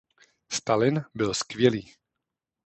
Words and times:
Stalin 0.49 1.05
byl 1.15 1.33
skvělý. 1.33 1.93